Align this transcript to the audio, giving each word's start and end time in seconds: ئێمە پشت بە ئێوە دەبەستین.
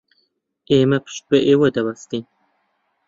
ئێمە 0.71 0.97
پشت 1.05 1.23
بە 1.29 1.37
ئێوە 1.47 1.67
دەبەستین. 1.75 2.25